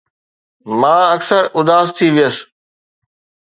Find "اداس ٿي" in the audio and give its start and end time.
1.59-2.07